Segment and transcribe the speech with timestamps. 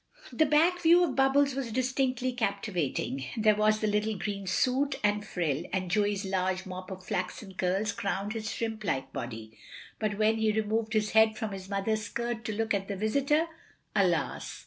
[0.33, 5.17] The back view of Bubbles was distinctly captivating; there was the little green suit and
[5.21, 8.83] OF GROSVENOR SQUARE 167 frill, and Joey's large mop of flaxen curls crowned his shrimp
[8.83, 9.55] like body.
[10.01, 13.45] •'But when he removed his head from his mother's skirt to look at the visitor,
[13.95, 14.59] alas!